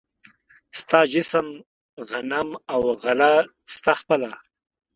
ستا 0.79 0.99
جسم، 1.13 1.47
غنم 2.09 2.49
او 2.73 2.81
غله 3.01 3.33
ستا 3.75 3.93
خپله 4.01 4.31